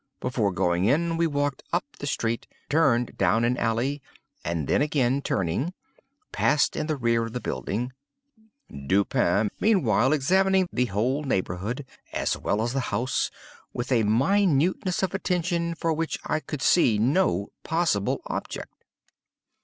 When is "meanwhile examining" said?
9.59-10.67